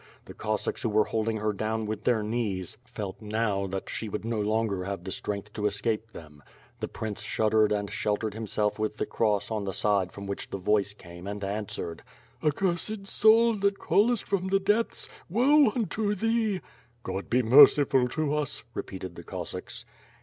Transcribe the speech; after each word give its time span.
The 0.25 0.33
Cossacks 0.33 0.81
who 0.81 0.89
were 0.89 1.03
holding 1.03 1.37
her 1.37 1.53
down 1.53 1.85
with 1.85 2.05
their 2.05 2.23
knees, 2.23 2.75
felt 2.85 3.21
now 3.21 3.67
that 3.67 3.87
she 3.87 4.09
would 4.09 4.25
no 4.25 4.41
longer 4.41 4.83
have 4.85 5.03
the 5.03 5.11
strength 5.11 5.53
to 5.53 5.67
escape 5.67 6.09
them. 6.11 6.41
The 6.79 6.87
prince 6.87 7.21
shuddered 7.21 7.71
and 7.71 7.87
sheltered 7.91 8.33
himself 8.33 8.79
with 8.79 8.97
the 8.97 9.05
cross 9.05 9.51
on 9.51 9.63
the 9.63 9.73
side 9.73 10.11
from 10.11 10.25
which 10.25 10.49
the 10.49 10.57
voice 10.57 10.95
came 10.95 11.27
and 11.27 11.43
answered: 11.43 12.01
"Accursed 12.43 13.05
soul, 13.05 13.53
that 13.59 13.77
callest 13.77 14.27
from 14.27 14.47
the 14.47 14.59
depths! 14.59 15.07
Woe 15.29 15.69
unto 15.69 16.15
thee!" 16.15 16.61
"God 17.03 17.29
be 17.29 17.43
merciful 17.43 18.07
to 18.07 18.33
us," 18.33 18.63
repeated 18.73 19.13
the 19.13 19.23
Cossacks. 19.23 19.85